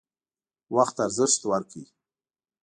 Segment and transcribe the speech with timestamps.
[0.75, 1.85] وخت ارزښت ورکړئ